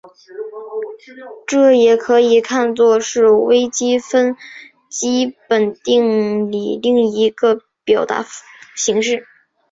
[1.45, 4.35] 这也可以看作是微积分
[4.89, 8.25] 基本定理另一个表达
[8.75, 9.27] 形式。